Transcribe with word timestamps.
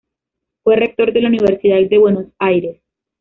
Fue 0.63 0.77
rector 0.77 1.13
de 1.13 1.21
la 1.21 1.27
Universidad 1.27 1.77
de 1.87 1.97
Buenos 1.99 2.25
Aires. 2.39 2.81